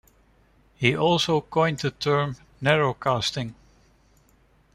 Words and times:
He 0.73 0.97
also 0.97 1.41
coined 1.41 1.77
the 1.81 1.91
term 1.91 2.35
"narrowcasting". 2.59 3.53